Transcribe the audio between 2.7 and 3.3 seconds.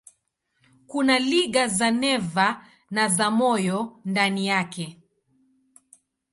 na za